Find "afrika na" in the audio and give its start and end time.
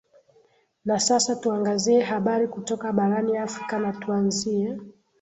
3.37-3.93